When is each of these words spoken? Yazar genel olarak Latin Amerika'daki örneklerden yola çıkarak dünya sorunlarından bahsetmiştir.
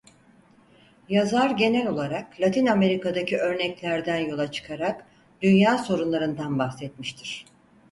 Yazar 1.09 1.49
genel 1.49 1.87
olarak 1.87 2.41
Latin 2.41 2.65
Amerika'daki 2.65 3.37
örneklerden 3.37 4.17
yola 4.17 4.51
çıkarak 4.51 5.05
dünya 5.41 5.77
sorunlarından 5.77 6.59
bahsetmiştir. 6.59 7.45